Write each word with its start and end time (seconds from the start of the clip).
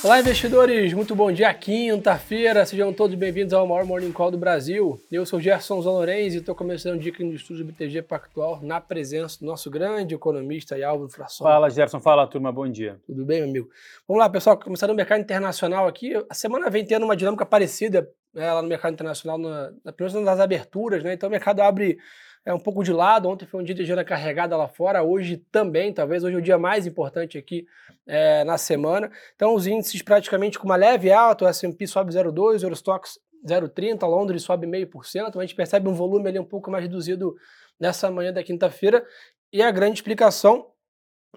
Olá, 0.00 0.20
investidores! 0.20 0.92
Muito 0.94 1.12
bom 1.12 1.32
dia, 1.32 1.52
quinta-feira. 1.52 2.64
Sejam 2.64 2.92
todos 2.92 3.16
bem-vindos 3.16 3.52
ao 3.52 3.66
maior 3.66 3.84
Morning 3.84 4.12
Call 4.12 4.30
do 4.30 4.38
Brasil. 4.38 4.96
Eu 5.10 5.26
sou 5.26 5.40
Gerson 5.40 5.82
Zalorenz 5.82 6.34
e 6.34 6.36
estou 6.36 6.54
começando 6.54 7.00
aqui 7.00 7.24
no 7.24 7.34
estúdio 7.34 7.64
do 7.64 7.72
BTG 7.72 8.02
Pactual, 8.02 8.60
na 8.62 8.80
presença 8.80 9.40
do 9.40 9.46
nosso 9.46 9.68
grande 9.68 10.14
economista 10.14 10.78
e 10.78 10.84
Álvaro 10.84 11.10
Fração. 11.10 11.44
Fala, 11.44 11.68
Gerson. 11.68 11.98
Fala, 11.98 12.28
turma. 12.28 12.52
Bom 12.52 12.68
dia. 12.68 13.00
Tudo 13.08 13.24
bem, 13.24 13.40
meu 13.40 13.50
amigo? 13.50 13.70
Vamos 14.06 14.22
lá, 14.22 14.30
pessoal. 14.30 14.56
Começando 14.56 14.90
o 14.90 14.94
mercado 14.94 15.20
internacional 15.20 15.88
aqui. 15.88 16.12
A 16.30 16.34
semana 16.34 16.70
vem 16.70 16.84
tendo 16.84 17.02
uma 17.04 17.16
dinâmica 17.16 17.44
parecida 17.44 18.08
né, 18.34 18.52
lá 18.52 18.62
no 18.62 18.68
mercado 18.68 18.94
internacional, 18.94 19.38
na, 19.38 19.72
na, 19.84 19.92
pelo 19.92 20.20
nas 20.20 20.40
aberturas, 20.40 21.02
né? 21.02 21.12
Então 21.12 21.28
o 21.28 21.32
mercado 21.32 21.60
abre 21.60 21.98
é 22.44 22.54
um 22.54 22.58
pouco 22.58 22.82
de 22.82 22.92
lado. 22.92 23.28
Ontem 23.28 23.46
foi 23.46 23.60
um 23.60 23.64
dia 23.64 23.74
de 23.74 23.82
agenda 23.82 24.04
carregada 24.04 24.56
lá 24.56 24.66
fora, 24.66 25.02
hoje 25.02 25.36
também, 25.52 25.92
talvez 25.92 26.24
hoje 26.24 26.34
é 26.34 26.38
o 26.38 26.42
dia 26.42 26.58
mais 26.58 26.86
importante 26.86 27.36
aqui 27.36 27.66
é, 28.06 28.42
na 28.44 28.56
semana. 28.56 29.10
Então, 29.34 29.54
os 29.54 29.66
índices 29.66 30.00
praticamente 30.00 30.58
com 30.58 30.64
uma 30.64 30.76
leve 30.76 31.12
alta, 31.12 31.44
o 31.44 31.48
S&P 31.48 31.86
sobe 31.86 32.12
0,2, 32.12 32.62
o 32.62 32.64
Eurostox 32.64 33.18
0,30, 33.46 34.06
Londres 34.08 34.42
sobe 34.42 34.66
0,5%, 34.66 35.36
a 35.36 35.40
gente 35.42 35.54
percebe 35.54 35.88
um 35.88 35.94
volume 35.94 36.28
ali 36.28 36.38
um 36.38 36.44
pouco 36.44 36.70
mais 36.70 36.82
reduzido 36.82 37.36
nessa 37.78 38.10
manhã 38.10 38.32
da 38.32 38.42
quinta-feira, 38.42 39.04
e 39.52 39.62
a 39.62 39.70
grande 39.70 39.98
explicação 39.98 40.66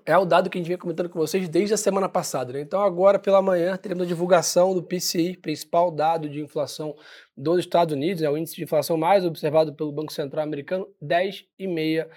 é 0.05 0.17
o 0.17 0.25
dado 0.25 0.49
que 0.49 0.57
a 0.57 0.61
gente 0.61 0.67
vem 0.67 0.77
comentando 0.77 1.09
com 1.09 1.19
vocês 1.19 1.47
desde 1.49 1.73
a 1.73 1.77
semana 1.77 2.09
passada. 2.09 2.53
Né? 2.53 2.61
Então, 2.61 2.81
agora 2.81 3.19
pela 3.19 3.41
manhã, 3.41 3.77
teremos 3.77 4.03
a 4.03 4.07
divulgação 4.07 4.73
do 4.73 4.83
PCI, 4.83 5.37
principal 5.37 5.91
dado 5.91 6.29
de 6.29 6.41
inflação 6.41 6.95
dos 7.35 7.59
Estados 7.59 7.93
Unidos, 7.93 8.21
é 8.21 8.29
o 8.29 8.37
índice 8.37 8.55
de 8.55 8.63
inflação 8.63 8.97
mais 8.97 9.25
observado 9.25 9.73
pelo 9.73 9.91
Banco 9.91 10.11
Central 10.13 10.43
americano, 10.43 10.87
10,5 11.01 12.07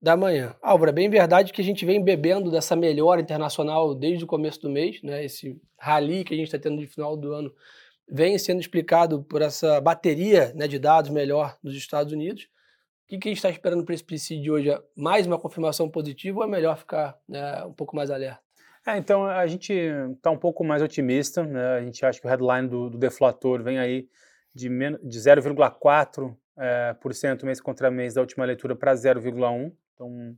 da 0.00 0.16
manhã. 0.16 0.54
Álvaro, 0.60 0.90
é 0.90 0.94
bem 0.94 1.08
verdade 1.08 1.52
que 1.52 1.60
a 1.60 1.64
gente 1.64 1.84
vem 1.84 2.02
bebendo 2.02 2.50
dessa 2.50 2.74
melhora 2.74 3.20
internacional 3.20 3.94
desde 3.94 4.24
o 4.24 4.26
começo 4.26 4.60
do 4.60 4.70
mês, 4.70 5.00
né? 5.02 5.24
esse 5.24 5.60
rally 5.78 6.24
que 6.24 6.34
a 6.34 6.36
gente 6.36 6.46
está 6.46 6.58
tendo 6.58 6.80
de 6.80 6.86
final 6.86 7.16
do 7.16 7.32
ano 7.32 7.54
vem 8.08 8.36
sendo 8.36 8.60
explicado 8.60 9.22
por 9.22 9.40
essa 9.40 9.80
bateria 9.80 10.52
né, 10.54 10.66
de 10.66 10.78
dados 10.78 11.10
melhor 11.10 11.56
dos 11.62 11.74
Estados 11.76 12.12
Unidos 12.12 12.48
que, 13.06 13.18
que 13.18 13.28
a 13.28 13.30
gente 13.30 13.38
está 13.38 13.50
esperando 13.50 13.84
para 13.84 13.94
esse 13.94 14.04
PCI 14.04 14.40
de 14.40 14.50
hoje? 14.50 14.70
Mais 14.96 15.26
uma 15.26 15.38
confirmação 15.38 15.88
positiva 15.88 16.38
ou 16.38 16.44
é 16.44 16.48
melhor 16.48 16.76
ficar 16.76 17.18
né, 17.28 17.64
um 17.64 17.72
pouco 17.72 17.94
mais 17.94 18.10
alerta? 18.10 18.40
É, 18.86 18.96
então 18.96 19.26
a 19.26 19.46
gente 19.46 19.72
está 19.72 20.30
um 20.30 20.36
pouco 20.36 20.64
mais 20.64 20.82
otimista, 20.82 21.44
né? 21.44 21.76
a 21.76 21.80
gente 21.82 22.04
acha 22.04 22.20
que 22.20 22.26
o 22.26 22.30
headline 22.30 22.68
do, 22.68 22.90
do 22.90 22.98
deflator 22.98 23.62
vem 23.62 23.78
aí 23.78 24.08
de, 24.54 24.68
de 24.68 25.18
0,4% 25.18 26.36
é, 26.56 26.94
por 26.94 27.14
cento 27.14 27.46
mês 27.46 27.60
contra 27.60 27.90
mês 27.90 28.14
da 28.14 28.20
última 28.20 28.44
leitura 28.44 28.74
para 28.74 28.92
0,1%, 28.92 29.72
então 29.94 30.36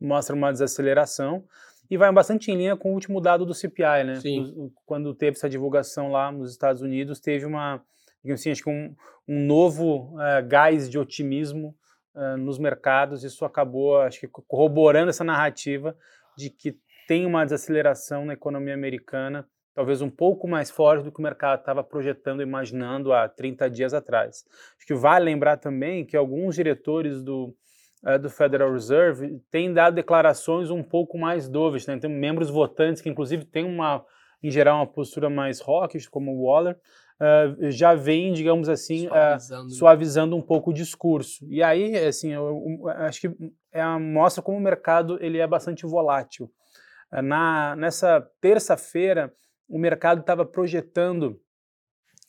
mostra 0.00 0.34
uma 0.34 0.50
desaceleração 0.50 1.44
e 1.90 1.96
vai 1.96 2.10
bastante 2.10 2.50
em 2.50 2.56
linha 2.56 2.76
com 2.76 2.90
o 2.90 2.94
último 2.94 3.20
dado 3.20 3.44
do 3.44 3.54
CPI, 3.54 4.04
né? 4.04 4.16
Sim. 4.16 4.72
Quando 4.86 5.14
teve 5.14 5.36
essa 5.36 5.48
divulgação 5.48 6.10
lá 6.10 6.32
nos 6.32 6.50
Estados 6.50 6.80
Unidos, 6.80 7.20
teve 7.20 7.44
uma, 7.44 7.84
assim, 8.32 8.50
acho 8.50 8.62
que 8.62 8.70
um, 8.70 8.94
um 9.28 9.44
novo 9.44 10.14
uh, 10.14 10.46
gás 10.48 10.88
de 10.88 10.98
otimismo 10.98 11.76
nos 12.38 12.58
mercados. 12.58 13.24
Isso 13.24 13.44
acabou, 13.44 14.00
acho 14.00 14.20
que, 14.20 14.28
corroborando 14.28 15.10
essa 15.10 15.24
narrativa 15.24 15.96
de 16.36 16.50
que 16.50 16.78
tem 17.06 17.26
uma 17.26 17.44
desaceleração 17.44 18.24
na 18.24 18.34
economia 18.34 18.74
americana, 18.74 19.46
talvez 19.74 20.02
um 20.02 20.10
pouco 20.10 20.46
mais 20.46 20.70
forte 20.70 21.04
do 21.04 21.12
que 21.12 21.18
o 21.18 21.22
mercado 21.22 21.60
estava 21.60 21.82
projetando, 21.82 22.42
imaginando 22.42 23.12
há 23.12 23.28
30 23.28 23.70
dias 23.70 23.94
atrás. 23.94 24.44
Acho 24.76 24.86
que 24.86 24.94
vale 24.94 25.24
lembrar 25.24 25.56
também 25.56 26.04
que 26.04 26.16
alguns 26.16 26.54
diretores 26.54 27.22
do, 27.22 27.54
do 28.20 28.30
Federal 28.30 28.72
Reserve 28.72 29.40
têm 29.50 29.72
dado 29.72 29.94
declarações 29.94 30.70
um 30.70 30.82
pouco 30.82 31.18
mais 31.18 31.48
doves, 31.48 31.86
né? 31.86 31.98
tem 31.98 32.10
membros 32.10 32.50
votantes 32.50 33.00
que 33.00 33.08
inclusive 33.08 33.44
têm 33.44 33.64
uma, 33.64 34.04
em 34.42 34.50
geral, 34.50 34.78
uma 34.78 34.86
postura 34.86 35.30
mais 35.30 35.60
hawkish, 35.60 36.08
como 36.08 36.32
o 36.32 36.44
Waller, 36.44 36.76
uh, 37.22 37.70
já 37.70 37.94
vem, 37.94 38.32
digamos 38.32 38.68
assim, 38.68 39.06
suavizando. 39.06 39.66
Uh, 39.66 39.70
suavizando. 39.70 40.36
um 40.36 40.42
pouco 40.42 40.70
o 40.70 40.74
discurso. 40.74 41.46
E 41.48 41.62
aí, 41.62 41.96
assim, 41.98 42.32
eu, 42.32 42.80
eu 42.80 42.88
acho 42.88 43.20
que 43.20 43.30
é 43.70 43.84
mostra 43.98 44.42
como 44.42 44.58
o 44.58 44.60
mercado 44.60 45.18
ele 45.20 45.38
é 45.38 45.46
bastante 45.46 45.86
volátil. 45.86 46.50
Uh, 47.12 47.22
na, 47.22 47.76
nessa 47.76 48.20
terça-feira, 48.40 49.32
o 49.68 49.78
mercado 49.78 50.20
estava 50.20 50.44
projetando 50.44 51.40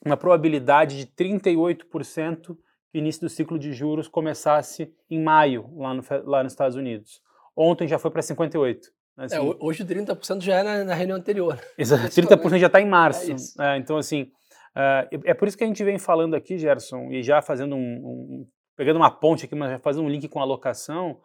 uma 0.05 0.17
probabilidade 0.17 0.97
de 0.97 1.07
38% 1.07 2.57
que 2.91 2.97
o 2.97 2.99
início 2.99 3.21
do 3.21 3.29
ciclo 3.29 3.57
de 3.57 3.73
juros 3.73 4.07
começasse 4.07 4.93
em 5.09 5.21
maio, 5.21 5.69
lá, 5.75 5.93
no, 5.93 6.03
lá 6.25 6.43
nos 6.43 6.53
Estados 6.53 6.75
Unidos. 6.75 7.21
Ontem 7.55 7.87
já 7.87 7.97
foi 7.97 8.11
para 8.11 8.21
58%. 8.21 8.81
Assim, 9.15 9.35
é, 9.35 9.39
hoje 9.39 9.85
30% 9.85 10.41
já 10.41 10.55
é 10.55 10.63
na, 10.63 10.83
na 10.83 10.93
reunião 10.93 11.17
anterior. 11.17 11.59
Exato, 11.77 12.07
30% 12.07 12.57
já 12.57 12.67
está 12.67 12.81
em 12.81 12.87
março. 12.87 13.31
É, 13.61 13.75
é 13.75 13.77
então, 13.77 13.97
assim, 13.97 14.31
Uh, 14.75 15.21
é 15.25 15.33
por 15.33 15.47
isso 15.47 15.57
que 15.57 15.63
a 15.63 15.67
gente 15.67 15.83
vem 15.83 15.99
falando 15.99 16.35
aqui, 16.35 16.57
Gerson, 16.57 17.11
e 17.11 17.21
já 17.21 17.41
fazendo 17.41 17.75
um, 17.75 17.79
um 17.79 18.47
pegando 18.75 18.97
uma 18.97 19.11
ponte 19.11 19.45
aqui, 19.45 19.55
mas 19.55 19.71
já 19.71 19.79
fazendo 19.79 20.05
um 20.05 20.09
link 20.09 20.27
com 20.27 20.39
a 20.39 20.43
alocação, 20.43 21.19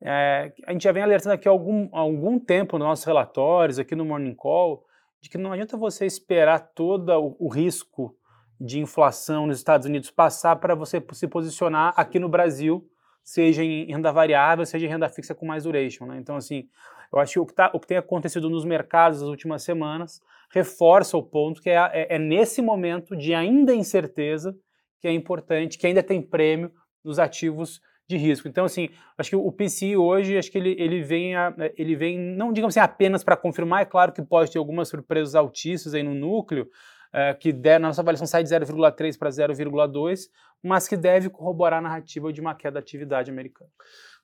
é, 0.00 0.52
a 0.66 0.72
gente 0.72 0.82
já 0.82 0.90
vem 0.90 1.02
alertando 1.02 1.34
aqui 1.34 1.46
há 1.46 1.50
algum, 1.50 1.88
há 1.92 2.00
algum 2.00 2.38
tempo 2.38 2.76
nos 2.76 2.88
nossos 2.88 3.04
relatórios, 3.04 3.78
aqui 3.78 3.94
no 3.94 4.04
Morning 4.04 4.34
Call, 4.34 4.84
de 5.20 5.30
que 5.30 5.38
não 5.38 5.52
adianta 5.52 5.76
você 5.76 6.04
esperar 6.04 6.58
todo 6.74 7.10
o, 7.10 7.36
o 7.38 7.48
risco 7.48 8.16
de 8.60 8.80
inflação 8.80 9.46
nos 9.46 9.58
Estados 9.58 9.86
Unidos 9.86 10.10
passar 10.10 10.56
para 10.56 10.74
você 10.74 11.02
se 11.12 11.28
posicionar 11.28 11.94
aqui 11.96 12.18
no 12.18 12.28
Brasil, 12.28 12.84
seja 13.22 13.62
em 13.62 13.86
renda 13.86 14.12
variável, 14.12 14.66
seja 14.66 14.86
em 14.86 14.88
renda 14.88 15.08
fixa 15.08 15.34
com 15.34 15.46
mais 15.46 15.62
duration. 15.62 16.06
Né? 16.06 16.18
Então, 16.18 16.34
assim, 16.34 16.68
eu 17.12 17.18
acho 17.18 17.34
que 17.34 17.38
o 17.40 17.46
que, 17.46 17.54
tá, 17.54 17.70
o 17.74 17.80
que 17.80 17.86
tem 17.86 17.96
acontecido 17.96 18.48
nos 18.48 18.64
mercados 18.64 19.20
nas 19.20 19.28
últimas 19.28 19.62
semanas 19.62 20.20
reforça 20.50 21.16
o 21.16 21.22
ponto 21.22 21.60
que 21.60 21.70
é, 21.70 21.76
é, 21.92 22.14
é, 22.16 22.18
nesse 22.18 22.62
momento 22.62 23.16
de 23.16 23.34
ainda 23.34 23.74
incerteza 23.74 24.56
que 25.00 25.08
é 25.08 25.12
importante, 25.12 25.78
que 25.78 25.86
ainda 25.86 26.02
tem 26.02 26.22
prêmio 26.22 26.70
nos 27.04 27.18
ativos 27.18 27.80
de 28.08 28.16
risco. 28.16 28.46
Então, 28.46 28.64
assim, 28.64 28.88
acho 29.18 29.30
que 29.30 29.36
o 29.36 29.50
PCI 29.50 29.96
hoje, 29.96 30.38
acho 30.38 30.50
que 30.50 30.58
ele, 30.58 30.76
ele, 30.78 31.02
vem, 31.02 31.34
a, 31.34 31.54
ele 31.76 31.96
vem, 31.96 32.18
não 32.18 32.52
digamos 32.52 32.76
assim 32.76 32.84
apenas 32.84 33.24
para 33.24 33.36
confirmar, 33.36 33.82
é 33.82 33.84
claro 33.84 34.12
que 34.12 34.22
pode 34.22 34.50
ter 34.50 34.58
algumas 34.58 34.88
surpresas 34.88 35.34
altíssimas 35.34 35.94
aí 35.94 36.02
no 36.02 36.14
núcleo, 36.14 36.68
é, 37.12 37.34
que 37.34 37.52
der, 37.52 37.78
na 37.78 37.88
nossa 37.88 38.00
avaliação 38.00 38.26
sai 38.26 38.42
de 38.42 38.50
0,3 38.50 39.18
para 39.18 39.28
0,2, 39.28 40.28
mas 40.62 40.86
que 40.86 40.96
deve 40.96 41.28
corroborar 41.28 41.80
a 41.80 41.82
narrativa 41.82 42.32
de 42.32 42.40
uma 42.40 42.54
queda 42.54 42.74
da 42.74 42.80
atividade 42.80 43.30
americana. 43.30 43.70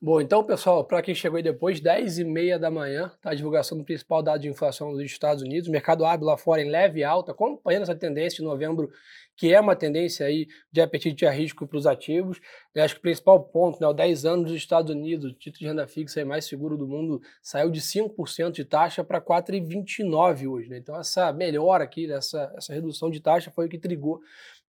Bom, 0.00 0.20
então, 0.20 0.44
pessoal, 0.44 0.84
para 0.84 1.02
quem 1.02 1.12
chegou 1.12 1.38
aí 1.38 1.42
depois, 1.42 1.80
10 1.80 2.20
e 2.20 2.24
meia 2.24 2.56
da 2.56 2.70
manhã, 2.70 3.10
tá 3.20 3.30
a 3.30 3.34
divulgação 3.34 3.76
do 3.76 3.82
principal 3.82 4.22
dado 4.22 4.40
de 4.40 4.48
inflação 4.48 4.92
dos 4.92 5.02
Estados 5.02 5.42
Unidos. 5.42 5.68
O 5.68 5.72
mercado 5.72 6.04
abre 6.04 6.24
lá 6.24 6.36
fora 6.36 6.62
em 6.62 6.70
leve 6.70 7.02
alta, 7.02 7.32
acompanhando 7.32 7.82
essa 7.82 7.96
tendência 7.96 8.36
de 8.36 8.44
novembro, 8.44 8.92
que 9.36 9.52
é 9.52 9.60
uma 9.60 9.74
tendência 9.74 10.24
aí 10.24 10.46
de 10.70 10.80
apetite 10.80 11.26
a 11.26 11.32
risco 11.32 11.66
para 11.66 11.76
os 11.76 11.84
ativos. 11.84 12.38
Eu 12.72 12.84
acho 12.84 12.94
que 12.94 13.00
o 13.00 13.02
principal 13.02 13.42
ponto, 13.42 13.80
né, 13.80 13.88
o 13.88 13.92
10 13.92 14.24
anos 14.24 14.46
dos 14.46 14.54
Estados 14.54 14.94
Unidos, 14.94 15.32
título 15.36 15.58
de 15.58 15.66
renda 15.66 15.88
fixa 15.88 16.24
mais 16.24 16.44
seguro 16.44 16.76
do 16.76 16.86
mundo, 16.86 17.20
saiu 17.42 17.68
de 17.68 17.80
5% 17.80 18.52
de 18.52 18.64
taxa 18.64 19.02
para 19.02 19.20
4,29% 19.20 20.48
hoje. 20.48 20.68
Né? 20.68 20.78
Então, 20.78 20.96
essa 20.96 21.32
melhora 21.32 21.82
aqui, 21.82 22.08
essa, 22.08 22.52
essa 22.56 22.72
redução 22.72 23.10
de 23.10 23.18
taxa 23.18 23.50
foi 23.50 23.66
o 23.66 23.68
que 23.68 23.78
trigou 23.78 24.20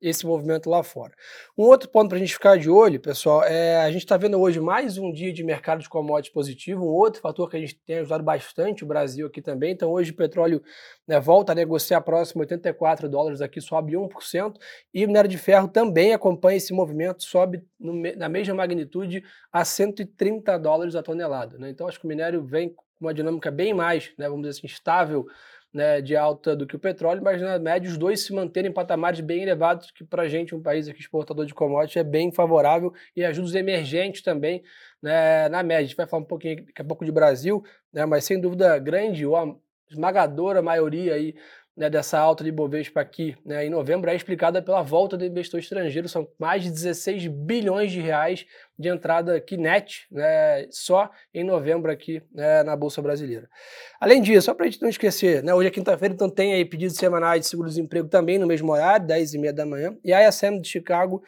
esse 0.01 0.25
movimento 0.25 0.69
lá 0.69 0.81
fora. 0.81 1.13
Um 1.57 1.63
outro 1.63 1.89
ponto 1.89 2.09
para 2.09 2.17
a 2.17 2.19
gente 2.19 2.33
ficar 2.33 2.57
de 2.57 2.69
olho, 2.69 2.99
pessoal, 2.99 3.43
é 3.43 3.77
a 3.77 3.91
gente 3.91 4.03
está 4.03 4.15
vendo 4.15 4.39
hoje 4.39 4.59
mais 4.59 4.97
um 4.97 5.11
dia 5.11 5.33
de 5.33 5.43
mercado 5.43 5.81
de 5.81 5.89
commodities 5.89 6.33
positivo, 6.33 6.85
um 6.85 6.89
outro 6.89 7.21
fator 7.21 7.49
que 7.49 7.57
a 7.57 7.59
gente 7.59 7.75
tem 7.85 7.97
ajudado 7.97 8.23
bastante 8.23 8.83
o 8.83 8.87
Brasil 8.87 9.27
aqui 9.27 9.41
também. 9.41 9.71
Então, 9.71 9.91
hoje 9.91 10.11
o 10.11 10.15
petróleo 10.15 10.61
né, 11.07 11.19
volta 11.19 11.51
a 11.51 11.55
negociar 11.55 12.01
próximo 12.01 12.41
a 12.41 12.43
84 12.43 13.09
dólares, 13.09 13.41
aqui 13.41 13.59
sobe 13.59 13.93
1%, 13.93 14.55
e 14.93 15.03
o 15.03 15.07
minério 15.07 15.29
de 15.29 15.37
ferro 15.37 15.67
também 15.67 16.13
acompanha 16.13 16.57
esse 16.57 16.73
movimento, 16.73 17.23
sobe 17.23 17.63
no, 17.79 17.93
na 18.15 18.29
mesma 18.29 18.55
magnitude 18.55 19.23
a 19.51 19.65
130 19.65 20.57
dólares 20.57 20.95
a 20.95 21.03
tonelada. 21.03 21.57
Né? 21.57 21.69
Então, 21.69 21.87
acho 21.87 21.99
que 21.99 22.05
o 22.05 22.09
minério 22.09 22.43
vem 22.43 22.69
com 22.69 22.83
uma 22.99 23.13
dinâmica 23.13 23.49
bem 23.49 23.73
mais, 23.73 24.11
né, 24.17 24.27
vamos 24.27 24.43
dizer 24.43 24.59
assim, 24.59 24.67
estável 24.67 25.25
né, 25.73 26.01
de 26.01 26.15
alta 26.15 26.55
do 26.55 26.65
que 26.65 26.75
o 26.75 26.79
petróleo, 26.79 27.21
mas 27.23 27.41
na 27.41 27.59
média 27.59 27.89
os 27.89 27.97
dois 27.97 28.25
se 28.25 28.33
manterem 28.33 28.71
em 28.71 28.73
patamares 28.73 29.19
bem 29.21 29.43
elevados, 29.43 29.91
que 29.91 30.03
para 30.03 30.23
a 30.23 30.27
gente, 30.27 30.55
um 30.55 30.61
país 30.61 30.87
aqui 30.87 30.99
exportador 30.99 31.45
de 31.45 31.53
commodities, 31.53 31.97
é 31.97 32.03
bem 32.03 32.31
favorável 32.31 32.93
e 33.15 33.23
ajuda 33.23 33.47
os 33.47 33.55
emergentes 33.55 34.21
também 34.21 34.63
né, 35.01 35.47
na 35.49 35.61
média. 35.61 35.83
A 35.83 35.87
gente 35.87 35.95
vai 35.95 36.07
falar 36.07 36.23
um 36.23 36.27
pouquinho 36.27 36.65
daqui 36.65 36.81
a 36.81 36.85
pouco 36.85 37.05
de 37.05 37.11
Brasil, 37.11 37.63
né, 37.93 38.05
mas 38.05 38.25
sem 38.25 38.39
dúvida 38.39 38.77
grande, 38.79 39.25
ou 39.25 39.35
a 39.35 39.55
esmagadora 39.89 40.61
maioria 40.61 41.13
aí 41.15 41.35
né, 41.79 41.89
dessa 41.89 42.19
alta 42.19 42.43
de 42.43 42.51
Bovespa 42.51 42.99
aqui 42.99 43.37
né, 43.45 43.65
em 43.65 43.69
novembro 43.69 44.09
é 44.09 44.15
explicada 44.15 44.61
pela 44.61 44.81
volta 44.81 45.15
do 45.15 45.23
investidor 45.23 45.61
estrangeiro. 45.61 46.09
São 46.09 46.27
mais 46.37 46.61
de 46.61 46.69
16 46.69 47.27
bilhões 47.27 47.89
de 47.89 48.01
reais 48.01 48.45
de 48.77 48.89
entrada 48.89 49.37
aqui 49.37 49.55
net, 49.55 50.05
né, 50.11 50.67
só 50.69 51.09
em 51.33 51.45
novembro 51.45 51.89
aqui 51.89 52.21
né, 52.33 52.63
na 52.63 52.75
Bolsa 52.75 53.01
Brasileira. 53.01 53.49
Além 53.97 54.21
disso, 54.21 54.47
só 54.47 54.53
para 54.53 54.65
a 54.65 54.69
gente 54.69 54.81
não 54.81 54.89
esquecer, 54.89 55.41
né, 55.41 55.53
hoje 55.53 55.69
é 55.69 55.71
quinta-feira, 55.71 56.13
então 56.13 56.29
tem 56.29 56.53
aí 56.53 56.65
pedidos 56.65 56.97
semanais 56.97 57.41
de 57.41 57.47
seguro-desemprego 57.47 58.09
também 58.09 58.37
no 58.37 58.45
mesmo 58.45 58.73
horário, 58.73 59.07
10h30 59.07 59.53
da 59.53 59.65
manhã, 59.65 59.97
e 60.03 60.11
a 60.11 60.27
ISM 60.27 60.59
de 60.59 60.67
Chicago 60.67 61.23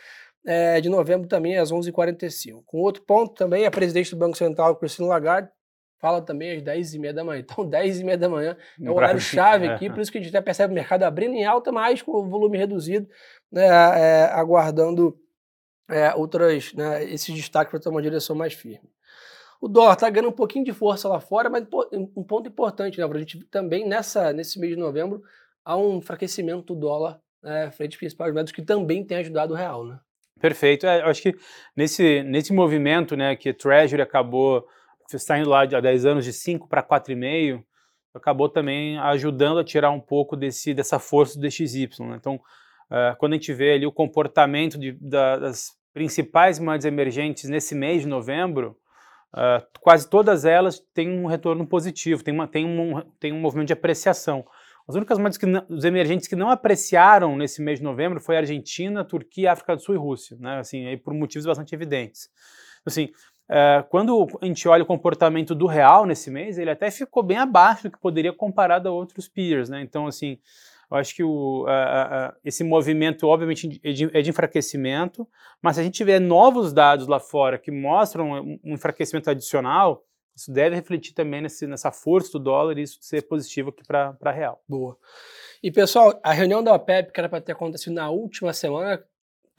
é, 0.45 0.81
de 0.81 0.89
novembro 0.89 1.29
também 1.29 1.57
às 1.57 1.71
11h45. 1.71 2.61
Com 2.65 2.79
outro 2.79 3.03
ponto 3.03 3.33
também, 3.35 3.65
a 3.65 3.71
presidente 3.71 4.11
do 4.11 4.17
Banco 4.17 4.37
Central, 4.37 4.75
Cristina 4.75 5.07
Lagarde, 5.07 5.49
fala 6.01 6.21
também 6.21 6.57
às 6.57 6.63
10h30 6.63 7.13
da 7.13 7.23
manhã. 7.23 7.45
Então, 7.47 7.69
10h30 7.69 8.17
da 8.17 8.27
manhã 8.27 8.57
é 8.81 8.89
o 8.89 8.95
horário 8.95 9.21
chave 9.21 9.67
aqui, 9.67 9.89
por 9.89 9.99
isso 9.99 10.11
que 10.11 10.17
a 10.17 10.21
gente 10.21 10.35
até 10.35 10.43
percebe 10.43 10.73
o 10.73 10.75
mercado 10.75 11.03
abrindo 11.03 11.35
em 11.35 11.45
alta, 11.45 11.71
mas 11.71 12.01
com 12.01 12.11
o 12.11 12.27
volume 12.27 12.57
reduzido, 12.57 13.07
né, 13.51 13.65
é, 13.65 14.23
aguardando 14.33 15.17
é, 15.87 16.13
outras, 16.15 16.73
né, 16.73 17.03
esses 17.05 17.33
destaques 17.33 17.69
para 17.69 17.79
tomar 17.79 17.97
uma 17.97 18.01
direção 18.01 18.35
mais 18.35 18.53
firme. 18.53 18.89
O 19.61 19.67
dólar 19.67 19.93
está 19.93 20.09
ganhando 20.09 20.29
um 20.29 20.35
pouquinho 20.35 20.65
de 20.65 20.73
força 20.73 21.07
lá 21.07 21.19
fora, 21.19 21.47
mas 21.47 21.67
um 21.93 22.23
ponto 22.23 22.49
importante, 22.49 22.99
né, 22.99 23.07
para 23.07 23.17
a 23.17 23.19
gente 23.19 23.45
também 23.45 23.87
nessa, 23.87 24.33
nesse 24.33 24.59
mês 24.59 24.73
de 24.73 24.79
novembro, 24.79 25.21
há 25.63 25.77
um 25.77 25.97
enfraquecimento 25.97 26.73
do 26.73 26.79
dólar 26.79 27.21
né, 27.43 27.69
frente 27.69 27.93
aos 27.93 27.99
principais 27.99 28.33
métodos 28.33 28.51
que 28.51 28.63
também 28.63 29.05
tem 29.05 29.17
ajudado 29.17 29.53
o 29.53 29.57
real, 29.57 29.85
né? 29.85 29.99
Perfeito. 30.39 30.87
É, 30.87 31.01
eu 31.01 31.05
acho 31.05 31.21
que 31.21 31.35
nesse, 31.75 32.23
nesse 32.23 32.51
movimento 32.51 33.15
né, 33.15 33.35
que 33.35 33.53
Treasury 33.53 34.01
acabou 34.01 34.67
saindo 35.19 35.49
lá 35.49 35.61
há 35.61 35.79
10 35.79 36.05
anos 36.05 36.25
de 36.25 36.33
5 36.33 36.67
para 36.67 36.83
4,5, 36.83 37.63
acabou 38.13 38.49
também 38.49 38.97
ajudando 38.99 39.59
a 39.59 39.63
tirar 39.63 39.91
um 39.91 39.99
pouco 39.99 40.35
desse, 40.35 40.73
dessa 40.73 40.99
força 40.99 41.39
do 41.39 41.47
DXY. 41.47 41.89
Né? 41.99 42.15
Então, 42.19 42.35
uh, 42.35 43.15
quando 43.17 43.33
a 43.33 43.35
gente 43.35 43.53
vê 43.53 43.73
ali 43.73 43.85
o 43.85 43.91
comportamento 43.91 44.77
de, 44.77 44.91
da, 44.93 45.37
das 45.37 45.71
principais 45.93 46.59
moedas 46.59 46.85
emergentes 46.85 47.49
nesse 47.49 47.73
mês 47.73 48.01
de 48.01 48.07
novembro, 48.07 48.77
uh, 49.33 49.65
quase 49.79 50.09
todas 50.09 50.45
elas 50.45 50.79
têm 50.93 51.09
um 51.09 51.25
retorno 51.25 51.65
positivo, 51.65 52.23
tem, 52.23 52.33
uma, 52.33 52.47
tem, 52.47 52.65
um, 52.65 53.01
tem 53.19 53.31
um 53.31 53.39
movimento 53.39 53.67
de 53.67 53.73
apreciação. 53.73 54.45
As 54.87 54.95
únicas 54.95 55.17
moedas 55.17 55.37
que 55.37 55.45
não, 55.45 55.65
os 55.69 55.85
emergentes 55.85 56.27
que 56.27 56.35
não 56.35 56.49
apreciaram 56.49 57.37
nesse 57.37 57.61
mês 57.61 57.79
de 57.79 57.85
novembro 57.85 58.19
foi 58.19 58.35
a 58.35 58.39
Argentina, 58.39 59.05
Turquia, 59.05 59.51
África 59.53 59.75
do 59.75 59.81
Sul 59.81 59.95
e 59.95 59.97
Rússia, 59.97 60.37
né? 60.39 60.59
Assim, 60.59 60.85
aí 60.87 60.97
por 60.97 61.13
motivos 61.13 61.45
bastante 61.45 61.73
evidentes. 61.73 62.29
Assim, 62.85 63.09
é, 63.53 63.83
quando 63.89 64.25
a 64.41 64.45
gente 64.45 64.65
olha 64.69 64.83
o 64.83 64.85
comportamento 64.85 65.53
do 65.53 65.67
real 65.67 66.05
nesse 66.05 66.31
mês, 66.31 66.57
ele 66.57 66.71
até 66.71 66.89
ficou 66.89 67.21
bem 67.21 67.35
abaixo 67.35 67.83
do 67.83 67.91
que 67.91 67.99
poderia 67.99 68.31
comparado 68.31 68.87
a 68.87 68.91
outros 68.93 69.27
peers, 69.27 69.67
né? 69.67 69.81
Então, 69.81 70.07
assim, 70.07 70.39
eu 70.89 70.95
acho 70.95 71.13
que 71.13 71.21
o, 71.21 71.65
esse 72.45 72.63
movimento, 72.63 73.27
obviamente, 73.27 73.81
é 73.83 73.91
de, 73.91 74.17
é 74.17 74.21
de, 74.21 74.29
enfraquecimento, 74.29 75.27
mas 75.61 75.75
se 75.75 75.81
a 75.81 75.83
gente 75.83 75.95
tiver 75.95 76.19
novos 76.19 76.71
dados 76.71 77.07
lá 77.07 77.19
fora 77.19 77.57
que 77.57 77.71
mostram 77.71 78.57
um 78.63 78.73
enfraquecimento 78.73 79.29
adicional, 79.29 80.01
isso 80.33 80.49
deve 80.49 80.75
refletir 80.75 81.13
também 81.13 81.41
nesse, 81.41 81.67
nessa 81.67 81.91
força 81.91 82.31
do 82.31 82.39
dólar 82.39 82.77
e 82.77 82.83
isso 82.83 82.99
ser 83.01 83.23
positivo 83.23 83.69
aqui 83.69 83.83
para 83.85 84.15
a 84.23 84.31
real. 84.31 84.63
Boa. 84.65 84.97
E 85.61 85.69
pessoal, 85.69 86.17
a 86.23 86.31
reunião 86.31 86.63
da 86.63 86.73
OPEP, 86.73 87.11
que 87.11 87.19
era 87.19 87.27
para 87.27 87.41
ter 87.41 87.51
acontecido 87.51 87.93
na 87.93 88.09
última 88.09 88.53
semana, 88.53 89.03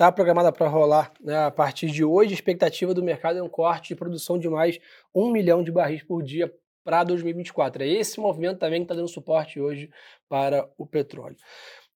está 0.03 0.11
programada 0.11 0.51
para 0.51 0.67
rolar 0.67 1.13
né, 1.21 1.45
a 1.45 1.51
partir 1.51 1.87
de 1.87 2.05
hoje. 2.05 2.33
A 2.33 2.35
expectativa 2.35 2.93
do 2.93 3.05
mercado 3.05 3.39
é 3.39 3.43
um 3.43 3.49
corte 3.49 3.91
de 3.91 3.95
produção 3.95 4.37
de 4.37 4.49
mais 4.49 4.81
um 5.15 5.31
milhão 5.31 5.63
de 5.63 5.71
barris 5.71 6.03
por 6.03 6.25
dia 6.25 6.53
para 6.83 7.05
2024. 7.05 7.85
É 7.85 7.87
esse 7.87 8.19
movimento 8.19 8.59
também 8.59 8.81
que 8.81 8.87
está 8.87 8.97
dando 8.97 9.07
suporte 9.07 9.61
hoje 9.61 9.89
para 10.29 10.69
o 10.77 10.85
petróleo. 10.85 11.37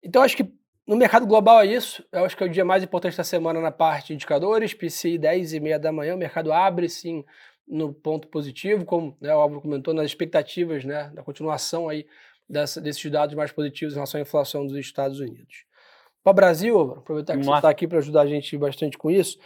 Então, 0.03 0.21
acho 0.21 0.37
que 0.37 0.47
no 0.85 0.95
mercado 0.95 1.25
global 1.25 1.61
é 1.61 1.65
isso. 1.65 2.05
Eu 2.11 2.25
acho 2.25 2.37
que 2.37 2.43
é 2.43 2.45
o 2.45 2.49
dia 2.49 2.63
mais 2.63 2.83
importante 2.83 3.17
da 3.17 3.23
semana 3.23 3.59
na 3.59 3.71
parte 3.71 4.07
de 4.07 4.13
indicadores. 4.13 4.75
PCI 4.75 5.17
10 5.17 5.53
e 5.53 5.59
meia 5.59 5.79
da 5.79 5.91
manhã. 5.91 6.13
O 6.13 6.19
mercado 6.19 6.53
abre 6.53 6.87
sim 6.87 7.25
no 7.67 7.91
ponto 7.91 8.27
positivo, 8.27 8.85
como 8.85 9.17
né, 9.19 9.33
o 9.33 9.39
Álvaro 9.39 9.61
comentou, 9.61 9.95
nas 9.95 10.05
expectativas 10.05 10.85
né, 10.85 11.09
da 11.15 11.23
continuação 11.23 11.89
aí 11.89 12.05
dessa, 12.47 12.79
desses 12.79 13.09
dados 13.09 13.33
mais 13.33 13.51
positivos 13.51 13.95
em 13.95 13.97
relação 13.97 14.19
à 14.19 14.21
inflação 14.21 14.67
dos 14.67 14.77
Estados 14.77 15.19
Unidos. 15.19 15.65
Para 16.25 16.31
o 16.31 16.33
Brasil, 16.33 16.95
aproveitar 16.97 17.37
que 17.37 17.43
você 17.43 17.55
está 17.55 17.69
aqui 17.69 17.87
para 17.87 17.99
ajudar 17.99 18.21
a 18.21 18.25
gente 18.25 18.57
bastante 18.57 18.97
com 18.97 19.11
isso. 19.11 19.37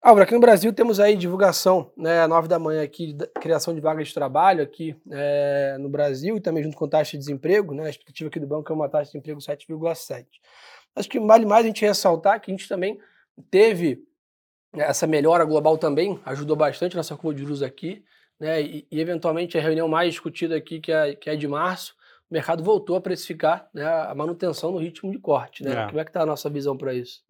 Álvaro, 0.00 0.22
aqui 0.22 0.32
no 0.32 0.38
Brasil 0.38 0.72
temos 0.72 1.00
aí 1.00 1.16
divulgação, 1.16 1.90
né, 1.96 2.24
nove 2.28 2.46
da 2.46 2.60
manhã 2.60 2.80
aqui, 2.84 3.16
criação 3.40 3.74
de 3.74 3.80
vagas 3.80 4.06
de 4.06 4.14
trabalho 4.14 4.62
aqui 4.62 4.94
é, 5.10 5.76
no 5.80 5.88
Brasil 5.88 6.36
e 6.36 6.40
também 6.40 6.62
junto 6.62 6.76
com 6.76 6.88
taxa 6.88 7.12
de 7.12 7.18
desemprego, 7.18 7.74
né, 7.74 7.86
a 7.86 7.90
expectativa 7.90 8.28
aqui 8.28 8.38
do 8.38 8.46
banco 8.46 8.70
é 8.70 8.74
uma 8.74 8.88
taxa 8.88 9.06
de 9.06 9.10
desemprego 9.10 9.40
7,7. 9.40 10.26
Acho 10.94 11.08
que 11.08 11.18
vale 11.18 11.44
mais 11.44 11.64
a 11.64 11.66
gente 11.66 11.84
ressaltar 11.84 12.40
que 12.40 12.52
a 12.52 12.54
gente 12.54 12.68
também 12.68 13.00
teve 13.50 14.04
essa 14.74 15.08
melhora 15.08 15.44
global 15.44 15.76
também 15.76 16.20
ajudou 16.24 16.54
bastante 16.54 16.96
nessa 16.96 17.16
curva 17.16 17.34
de 17.34 17.42
juros 17.42 17.64
aqui, 17.64 18.04
né? 18.38 18.62
E, 18.62 18.86
e, 18.92 19.00
eventualmente 19.00 19.58
a 19.58 19.60
reunião 19.60 19.88
mais 19.88 20.10
discutida 20.10 20.56
aqui, 20.56 20.80
que 20.80 20.92
é, 20.92 21.16
que 21.16 21.28
é 21.28 21.34
de 21.34 21.48
março, 21.48 21.96
o 22.32 22.34
mercado 22.34 22.64
voltou 22.64 22.96
a 22.96 23.00
precificar 23.00 23.68
né, 23.74 23.84
a 23.84 24.14
manutenção 24.14 24.72
no 24.72 24.78
ritmo 24.78 25.12
de 25.12 25.18
corte, 25.18 25.62
né? 25.62 25.84
É. 25.84 25.86
Como 25.86 26.00
é 26.00 26.04
que 26.04 26.08
está 26.08 26.22
a 26.22 26.26
nossa 26.26 26.48
visão 26.48 26.74
para 26.74 26.94
isso? 26.94 27.20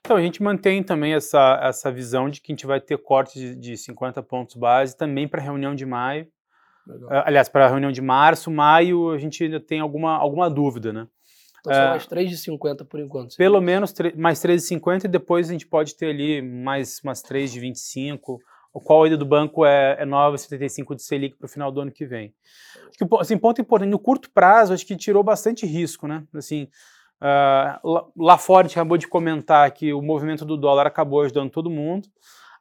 Então, 0.00 0.16
a 0.16 0.20
gente 0.20 0.42
mantém 0.42 0.82
também 0.82 1.14
essa, 1.14 1.60
essa 1.62 1.92
visão 1.92 2.28
de 2.28 2.40
que 2.40 2.50
a 2.50 2.54
gente 2.54 2.66
vai 2.66 2.80
ter 2.80 2.98
corte 2.98 3.38
de, 3.38 3.54
de 3.54 3.76
50 3.76 4.20
pontos 4.24 4.56
base 4.56 4.96
também 4.96 5.28
para 5.28 5.40
a 5.40 5.44
reunião 5.44 5.72
de 5.72 5.86
maio. 5.86 6.26
Legal. 6.84 7.22
Aliás, 7.24 7.48
para 7.48 7.66
a 7.66 7.68
reunião 7.68 7.92
de 7.92 8.02
março, 8.02 8.50
maio, 8.50 9.12
a 9.12 9.18
gente 9.18 9.44
ainda 9.44 9.60
tem 9.60 9.78
alguma, 9.78 10.16
alguma 10.16 10.50
dúvida, 10.50 10.92
né? 10.92 11.06
Então 11.60 11.72
são 11.72 11.82
é, 11.84 11.90
mais 11.90 12.06
3,50 12.08 12.84
por 12.86 12.98
enquanto. 12.98 13.36
Pelo 13.36 13.60
menos 13.60 13.94
mais 14.16 14.40
3,50 14.40 15.04
e 15.04 15.08
depois 15.08 15.48
a 15.48 15.52
gente 15.52 15.66
pode 15.66 15.94
ter 15.94 16.06
ali 16.06 16.42
mais 16.42 17.00
umas 17.04 17.22
3 17.22 17.52
de 17.52 17.60
25. 17.60 18.40
O 18.72 18.80
qual 18.80 19.02
a 19.02 19.06
ida 19.06 19.16
do 19.16 19.26
banco 19.26 19.64
é, 19.64 19.96
é 19.98 20.06
9,75 20.06 20.94
de 20.94 21.02
Selic 21.02 21.36
para 21.36 21.46
o 21.46 21.48
final 21.48 21.72
do 21.72 21.80
ano 21.80 21.90
que 21.90 22.06
vem. 22.06 22.32
Acho 22.88 22.98
que, 22.98 23.16
assim, 23.18 23.36
ponto 23.36 23.60
importante, 23.60 23.90
no 23.90 23.98
curto 23.98 24.30
prazo, 24.30 24.72
acho 24.72 24.86
que 24.86 24.96
tirou 24.96 25.22
bastante 25.22 25.66
risco, 25.66 26.06
né? 26.06 26.24
Assim, 26.34 26.68
uh, 27.20 28.12
lá 28.16 28.38
fora 28.38 28.66
a 28.66 28.68
gente 28.68 28.78
acabou 28.78 28.96
de 28.96 29.08
comentar 29.08 29.70
que 29.72 29.92
o 29.92 30.00
movimento 30.00 30.44
do 30.44 30.56
dólar 30.56 30.86
acabou 30.86 31.22
ajudando 31.22 31.50
todo 31.50 31.68
mundo. 31.68 32.08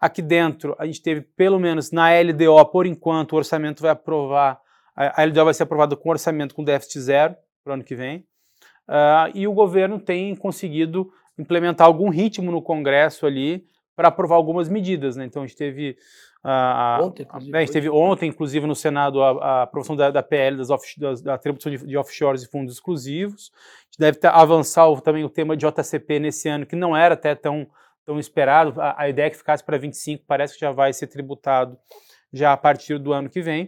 Aqui 0.01 0.21
dentro, 0.21 0.75
a 0.79 0.85
gente 0.85 1.01
teve, 1.01 1.21
pelo 1.21 1.59
menos 1.59 1.91
na 1.91 2.09
LDO, 2.09 2.65
por 2.71 2.85
enquanto, 2.85 3.33
o 3.33 3.35
orçamento 3.35 3.81
vai 3.81 3.91
aprovar, 3.91 4.59
a 4.95 5.23
LDO 5.23 5.45
vai 5.45 5.53
ser 5.53 5.63
aprovada 5.63 5.95
com 5.95 6.09
orçamento 6.09 6.55
com 6.55 6.63
déficit 6.63 7.01
zero 7.01 7.35
para 7.63 7.71
o 7.71 7.73
ano 7.75 7.83
que 7.83 7.95
vem 7.95 8.25
uh, 8.89 9.31
e 9.33 9.47
o 9.47 9.53
governo 9.53 9.99
tem 9.99 10.35
conseguido 10.35 11.11
implementar 11.37 11.87
algum 11.87 12.09
ritmo 12.09 12.51
no 12.51 12.61
Congresso 12.61 13.25
ali 13.25 13.63
para 13.99 14.07
aprovar 14.07 14.37
algumas 14.37 14.69
medidas. 14.69 15.17
Né? 15.17 15.25
Então 15.25 15.43
a 15.43 15.45
gente 15.45 15.57
teve 15.57 15.97
uh, 16.41 17.03
ontem, 17.03 17.23
inclusive, 17.23 17.57
a 17.57 17.59
gente 17.59 17.71
teve 17.73 17.89
ontem, 17.89 18.29
inclusive, 18.29 18.65
no 18.65 18.73
Senado, 18.73 19.21
a, 19.21 19.31
a 19.31 19.63
aprovação 19.63 19.93
da, 19.93 20.09
da 20.09 20.23
PL 20.23 20.55
das 20.55 20.69
off, 20.69 20.97
das, 20.97 21.21
da 21.21 21.37
tribuição 21.37 21.69
de, 21.69 21.85
de, 21.85 21.97
offshores 21.97 22.43
e 22.43 22.47
fundos 22.47 22.75
exclusivos. 22.75 23.51
A 23.53 23.85
gente 23.87 23.99
deve 23.99 24.17
ter, 24.17 24.29
avançar 24.29 24.87
o, 24.87 25.01
também 25.01 25.25
o 25.25 25.29
tema 25.29 25.57
de 25.57 25.67
JCP 25.67 26.17
nesse 26.17 26.47
ano, 26.47 26.65
que 26.65 26.77
não 26.77 26.95
era 26.95 27.15
até 27.15 27.35
tão, 27.35 27.67
tão 28.05 28.17
esperado. 28.17 28.79
A, 28.79 29.01
a 29.01 29.09
ideia 29.09 29.27
é 29.27 29.29
que 29.31 29.35
ficasse 29.35 29.65
para 29.65 29.77
25, 29.77 30.23
parece 30.25 30.53
que 30.53 30.61
já 30.61 30.71
vai 30.71 30.93
ser 30.93 31.07
tributado 31.07 31.77
já 32.31 32.53
a 32.53 32.57
partir 32.57 32.97
do 32.99 33.11
ano 33.11 33.29
que 33.29 33.41
vem. 33.41 33.65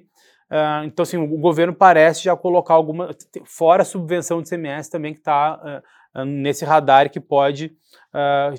Uh, 0.49 0.85
então, 0.85 1.03
assim, 1.03 1.17
o 1.17 1.27
governo 1.39 1.73
parece 1.73 2.23
já 2.23 2.37
colocar 2.37 2.73
alguma, 2.73 3.09
fora 3.43 3.81
a 3.81 3.85
subvenção 3.85 4.41
de 4.41 4.47
CMS 4.47 4.87
também 4.87 5.13
que 5.13 5.19
está 5.19 5.57
uh, 5.57 5.77
uh, 5.77 5.83
nesse 6.25 6.65
radar 6.65 7.09
que 7.09 7.19
pode 7.19 7.75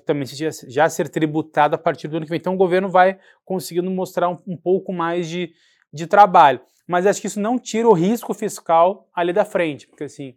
também 0.07 0.27
já, 0.27 0.89
ser 0.89 1.09
tributado 1.09 1.75
a 1.75 1.79
partir 1.79 2.09
do 2.09 2.17
ano 2.17 2.25
que 2.25 2.31
vem. 2.31 2.39
Então, 2.39 2.55
o 2.55 2.59
governo 2.59 2.89
vai 2.89 3.19
conseguindo 3.45 3.91
mostrar 3.91 4.29
um, 4.29 4.39
um, 4.47 4.57
pouco 4.57 4.93
mais 4.93 5.29
de, 5.29 5.53
de 5.93 6.07
trabalho. 6.07 6.61
Mas 6.87 7.07
acho 7.07 7.21
que 7.21 7.27
isso 7.27 7.41
não 7.41 7.59
tira 7.59 7.89
o 7.89 7.93
risco 7.93 8.33
fiscal 8.35 9.09
ali 9.15 9.33
da 9.33 9.45
frente, 9.45 9.87
porque 9.87 10.05
assim, 10.05 10.35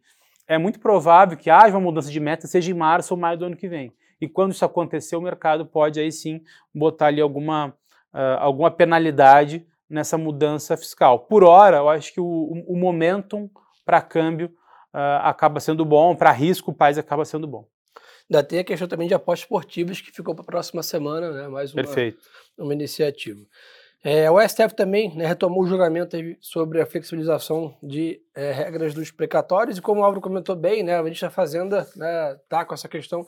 é 0.47 0.57
muito 0.57 0.79
provável 0.79 1.37
que 1.37 1.49
haja 1.49 1.75
uma 1.75 1.81
mudança 1.81 2.11
de 2.11 2.19
meta, 2.19 2.47
seja 2.47 2.71
em 2.71 2.75
março 2.75 3.13
ou 3.13 3.19
maio 3.19 3.37
do 3.37 3.45
ano 3.45 3.55
que 3.55 3.67
vem. 3.67 3.93
E 4.19 4.27
quando 4.27 4.51
isso 4.51 4.63
acontecer, 4.63 5.15
o 5.15 5.21
mercado 5.21 5.65
pode 5.65 5.99
aí 5.99 6.11
sim 6.11 6.41
botar 6.73 7.07
ali 7.07 7.19
alguma, 7.19 7.75
alguma 8.39 8.69
penalidade 8.69 9.65
nessa 9.89 10.17
mudança 10.17 10.77
fiscal. 10.77 11.19
Por 11.19 11.43
hora, 11.43 11.77
eu 11.77 11.89
acho 11.89 12.13
que 12.13 12.19
o, 12.19 12.63
o 12.67 12.77
momentum 12.77 13.49
para 13.85 14.01
câmbio 14.01 14.51
uh, 14.95 15.19
acaba 15.23 15.59
sendo 15.59 15.83
bom, 15.83 16.15
para 16.15 16.31
risco 16.31 16.71
o 16.71 16.73
país 16.73 16.97
acaba 16.97 17.25
sendo 17.25 17.45
bom. 17.45 17.67
Ainda 18.29 18.43
tem 18.43 18.59
a 18.59 18.63
questão 18.63 18.87
também 18.87 19.07
de 19.07 19.13
apostas 19.13 19.43
esportivas 19.43 20.01
que 20.01 20.11
ficou 20.11 20.33
para 20.33 20.43
a 20.43 20.45
próxima 20.47 20.81
semana, 20.81 21.31
né? 21.31 21.47
mais 21.47 21.73
uma, 21.73 21.83
Perfeito. 21.83 22.23
uma 22.57 22.73
iniciativa. 22.73 23.41
É, 24.03 24.29
o 24.29 24.39
STF 24.39 24.75
também 24.75 25.15
né, 25.15 25.25
retomou 25.25 25.63
o 25.63 25.67
julgamento 25.67 26.15
sobre 26.39 26.79
a 26.79 26.85
flexibilização 26.85 27.75
de 27.81 28.21
é, 28.35 28.51
regras 28.51 28.93
dos 28.93 29.11
precatórios 29.11 29.77
e 29.77 29.81
como 29.81 30.01
o 30.01 30.03
Álvaro 30.03 30.21
comentou 30.21 30.55
bem, 30.55 30.83
né, 30.83 30.99
a 30.99 31.05
gente 31.07 31.21
da 31.21 31.31
Fazenda 31.31 31.79
está 31.79 31.99
né, 31.99 32.39
tá 32.47 32.65
com 32.65 32.75
essa 32.75 32.87
questão 32.87 33.25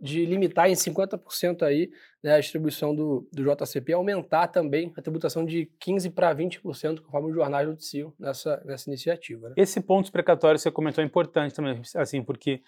de 0.00 0.24
limitar 0.24 0.68
em 0.70 0.74
50% 0.74 1.62
aí 1.62 1.90
né, 2.22 2.34
a 2.34 2.40
distribuição 2.40 2.94
do, 2.94 3.28
do 3.32 3.42
JCP, 3.42 3.92
aumentar 3.92 4.48
também 4.48 4.92
a 4.96 5.02
tributação 5.02 5.44
de 5.44 5.68
15% 5.84 6.12
para 6.14 6.34
20%, 6.34 7.00
conforme 7.00 7.28
os 7.28 7.34
jornais 7.34 7.66
noticiam 7.66 8.12
nessa, 8.18 8.62
nessa 8.64 8.88
iniciativa. 8.88 9.48
Né? 9.48 9.54
Esse 9.56 9.80
ponto 9.80 10.12
precatório 10.12 10.58
você 10.58 10.70
comentou 10.70 11.02
é 11.02 11.06
importante 11.06 11.54
também, 11.54 11.80
assim, 11.96 12.22
porque 12.22 12.62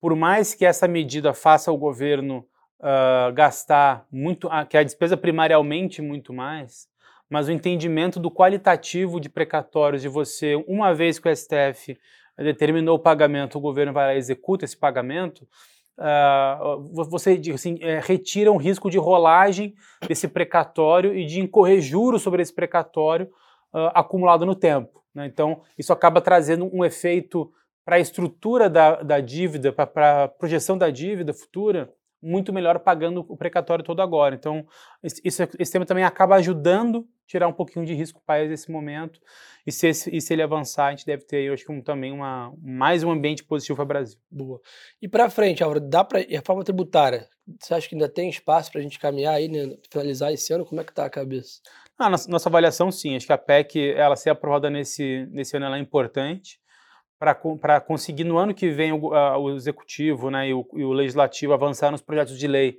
por 0.00 0.14
mais 0.14 0.54
que 0.54 0.64
essa 0.64 0.86
medida 0.86 1.34
faça 1.34 1.72
o 1.72 1.76
governo 1.76 2.46
uh, 2.78 3.32
gastar 3.32 4.06
muito, 4.10 4.48
que 4.68 4.76
a 4.76 4.82
despesa 4.82 5.16
primária 5.16 5.56
aumente 5.56 6.00
muito 6.00 6.32
mais, 6.32 6.88
mas 7.28 7.48
o 7.48 7.52
entendimento 7.52 8.18
do 8.18 8.30
qualitativo 8.30 9.20
de 9.20 9.28
precatórios 9.28 10.02
de 10.02 10.08
você, 10.08 10.54
uma 10.66 10.94
vez 10.94 11.18
que 11.18 11.28
o 11.28 11.36
STF 11.36 11.98
determinou 12.36 12.96
o 12.96 13.00
pagamento, 13.00 13.58
o 13.58 13.60
governo 13.60 13.92
vai 13.92 14.06
lá 14.06 14.14
e 14.14 14.18
executa 14.18 14.64
esse 14.64 14.76
pagamento, 14.76 15.46
uh, 15.98 16.80
você 17.04 17.40
assim, 17.52 17.78
é, 17.80 18.00
retira 18.00 18.52
um 18.52 18.56
risco 18.56 18.90
de 18.90 18.98
rolagem 18.98 19.74
desse 20.06 20.28
precatório 20.28 21.14
e 21.14 21.24
de 21.26 21.40
incorrer 21.40 21.80
juros 21.80 22.22
sobre 22.22 22.42
esse 22.42 22.52
precatório 22.52 23.26
uh, 23.72 23.90
acumulado 23.94 24.46
no 24.46 24.54
tempo. 24.54 25.02
Né? 25.14 25.26
Então, 25.26 25.62
isso 25.76 25.92
acaba 25.92 26.20
trazendo 26.20 26.70
um 26.72 26.84
efeito 26.84 27.50
para 27.84 27.96
a 27.96 28.00
estrutura 28.00 28.68
da, 28.68 29.02
da 29.02 29.20
dívida, 29.20 29.72
para 29.72 30.24
a 30.24 30.28
projeção 30.28 30.76
da 30.76 30.90
dívida 30.90 31.32
futura, 31.32 31.92
muito 32.22 32.52
melhor 32.52 32.78
pagando 32.80 33.24
o 33.28 33.36
precatório 33.36 33.84
todo 33.84 34.00
agora. 34.00 34.34
Então, 34.34 34.66
isso, 35.02 35.42
esse 35.58 35.72
tema 35.72 35.86
também 35.86 36.04
acaba 36.04 36.36
ajudando 36.36 37.00
a 37.00 37.26
tirar 37.26 37.48
um 37.48 37.52
pouquinho 37.52 37.84
de 37.84 37.94
risco 37.94 38.18
o 38.18 38.22
país 38.22 38.50
nesse 38.50 38.70
momento. 38.70 39.20
E 39.66 39.72
se, 39.72 39.88
esse, 39.88 40.14
e 40.14 40.20
se 40.20 40.32
ele 40.32 40.42
avançar, 40.42 40.86
a 40.86 40.90
gente 40.90 41.06
deve 41.06 41.24
ter, 41.24 41.42
eu 41.42 41.54
acho 41.54 41.64
que 41.64 41.72
um, 41.72 41.80
também 41.80 42.12
uma, 42.12 42.52
mais 42.60 43.04
um 43.04 43.10
ambiente 43.10 43.44
positivo 43.44 43.76
para 43.76 43.84
o 43.84 43.86
Brasil. 43.86 44.18
Boa. 44.30 44.60
E 45.00 45.08
para 45.08 45.30
frente, 45.30 45.62
Álvaro, 45.62 45.80
dá 45.80 46.02
para 46.02 46.20
reforma 46.20 46.64
tributária? 46.64 47.28
Você 47.60 47.74
acha 47.74 47.88
que 47.88 47.94
ainda 47.94 48.08
tem 48.08 48.28
espaço 48.28 48.70
para 48.70 48.80
a 48.80 48.82
gente 48.82 48.98
caminhar 48.98 49.34
aí, 49.34 49.48
né, 49.48 49.76
finalizar 49.90 50.32
esse 50.32 50.52
ano? 50.52 50.66
Como 50.66 50.80
é 50.80 50.84
que 50.84 50.90
está 50.90 51.04
a 51.04 51.10
cabeça? 51.10 51.60
Ah, 51.98 52.10
nossa, 52.10 52.30
nossa 52.30 52.48
avaliação, 52.48 52.90
sim. 52.90 53.16
Acho 53.16 53.26
que 53.26 53.32
a 53.32 53.38
PEC, 53.38 53.92
ela 53.92 54.16
ser 54.16 54.30
aprovada 54.30 54.68
nesse, 54.68 55.26
nesse 55.30 55.56
ano, 55.56 55.66
ela 55.66 55.76
é 55.76 55.80
importante 55.80 56.60
para 57.18 57.80
conseguir 57.80 58.24
no 58.24 58.38
ano 58.38 58.54
que 58.54 58.70
vem 58.70 58.92
o, 58.92 59.08
o 59.08 59.54
executivo 59.54 60.30
né, 60.30 60.48
e, 60.48 60.54
o, 60.54 60.66
e, 60.74 60.84
o, 60.84 60.92
legislativo 60.92 61.52
avançar 61.52 61.90
nos 61.90 62.00
projetos 62.00 62.38
de 62.38 62.46
lei 62.46 62.78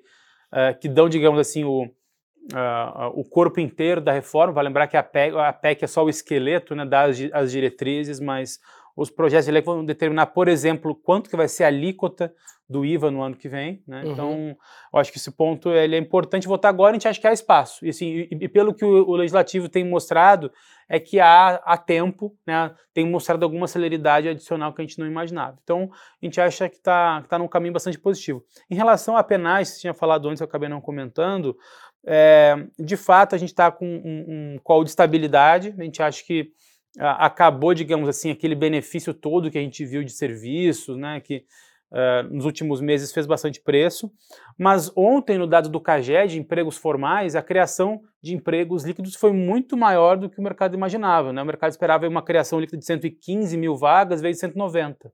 uh, 0.53 0.77
que 0.79 0.87
dão, 0.87 1.09
digamos 1.09 1.39
assim, 1.39 1.65
o, 1.65 1.83
uh, 1.83 3.07
o 3.13 3.23
corpo 3.25 3.59
inteiro 3.59 3.99
da 3.99 4.13
reforma. 4.13 4.53
Vai 4.53 4.63
lembrar 4.63 4.87
que 4.87 4.95
a 4.95 5.03
PEC, 5.03 5.35
a 5.35 5.51
PEC 5.51 5.83
é 5.83 5.87
só 5.87 6.05
o 6.05 6.09
esqueleto, 6.09 6.73
né, 6.73 6.85
das 6.85 7.17
as 7.33 7.51
diretrizes, 7.51 8.19
mas 8.19 8.59
os 8.99 9.09
projetos 9.09 9.45
de 9.45 9.51
lei 9.51 9.61
vão 9.61 9.85
determinar, 9.85 10.27
por 10.27 10.49
exemplo, 10.49 10.93
quanto 10.93 11.29
que 11.29 11.37
vai 11.37 11.47
ser 11.47 11.63
a 11.63 11.67
alíquota 11.67 12.33
do 12.69 12.85
IVA 12.85 13.09
no 13.09 13.23
ano 13.23 13.35
que 13.35 13.47
vem, 13.47 13.81
né? 13.87 14.03
Uhum. 14.03 14.11
Então, 14.11 14.57
eu 14.93 14.99
acho 14.99 15.11
que 15.11 15.17
esse 15.17 15.31
ponto 15.31 15.69
ele 15.69 15.95
é 15.95 15.97
importante 15.97 16.47
votar 16.47 16.69
agora, 16.69 16.91
a 16.91 16.93
gente 16.93 17.07
acha 17.07 17.19
que 17.19 17.25
há 17.25 17.31
espaço. 17.31 17.83
E, 17.83 17.89
assim, 17.89 18.27
e, 18.29 18.37
e 18.41 18.47
pelo 18.49 18.73
que 18.73 18.85
o, 18.85 19.09
o, 19.09 19.15
legislativo 19.15 19.69
tem 19.69 19.83
mostrado, 19.83 20.51
é 20.87 20.99
que 20.99 21.19
há, 21.19 21.55
há 21.65 21.77
tempo, 21.77 22.35
né? 22.45 22.71
Tem 22.93 23.07
mostrado 23.09 23.43
alguma 23.43 23.67
celeridade 23.67 24.27
adicional 24.27 24.73
que 24.73 24.81
a 24.81 24.85
gente 24.85 24.99
não 24.99 25.07
imaginava. 25.07 25.57
Então, 25.63 25.89
a 26.21 26.25
gente 26.25 26.39
acha 26.39 26.69
que 26.69 26.75
está 26.75 27.23
tá 27.23 27.39
num 27.39 27.47
caminho 27.47 27.73
bastante 27.73 27.97
positivo. 27.97 28.43
Em 28.69 28.75
relação 28.75 29.15
a 29.15 29.23
penais, 29.23 29.69
você 29.69 29.79
tinha 29.79 29.93
falado 29.93 30.27
antes, 30.27 30.41
eu 30.41 30.45
acabei 30.45 30.69
não 30.69 30.81
comentando, 30.81 31.57
é, 32.05 32.55
de 32.77 32.97
fato, 32.97 33.33
a 33.33 33.37
gente 33.37 33.49
está 33.49 33.71
com 33.71 33.85
um, 33.85 34.55
um 34.55 34.59
call 34.61 34.83
de 34.83 34.89
estabilidade, 34.89 35.73
a 35.77 35.83
gente 35.83 36.03
acha 36.03 36.23
que 36.23 36.51
acabou, 36.97 37.73
digamos 37.73 38.09
assim, 38.09 38.31
aquele 38.31 38.55
benefício 38.55 39.13
todo 39.13 39.51
que 39.51 39.57
a 39.57 39.61
gente 39.61 39.85
viu 39.85 40.03
de 40.03 40.11
serviços, 40.11 40.97
né, 40.97 41.19
que 41.19 41.45
uh, 41.91 42.33
nos 42.33 42.45
últimos 42.45 42.81
meses 42.81 43.11
fez 43.11 43.25
bastante 43.25 43.61
preço, 43.61 44.11
mas 44.57 44.91
ontem, 44.95 45.37
no 45.37 45.45
dado 45.45 45.69
do 45.69 45.79
CAGED, 45.79 46.39
empregos 46.39 46.77
formais, 46.77 47.35
a 47.35 47.41
criação 47.41 48.01
de 48.21 48.33
empregos 48.33 48.83
líquidos 48.83 49.15
foi 49.15 49.31
muito 49.31 49.77
maior 49.77 50.17
do 50.17 50.29
que 50.29 50.39
o 50.39 50.43
mercado 50.43 50.75
imaginava. 50.75 51.31
Né? 51.31 51.41
O 51.41 51.45
mercado 51.45 51.71
esperava 51.71 52.07
uma 52.07 52.23
criação 52.23 52.59
líquida 52.59 52.77
de 52.77 52.85
115 52.85 53.57
mil 53.57 53.75
vagas, 53.75 54.21
veio 54.21 54.33
de 54.33 54.39
190. 54.39 55.11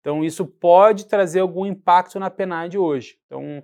Então, 0.00 0.24
isso 0.24 0.46
pode 0.46 1.06
trazer 1.06 1.40
algum 1.40 1.66
impacto 1.66 2.18
na 2.18 2.30
PNAD 2.30 2.78
hoje. 2.78 3.18
Então, 3.26 3.62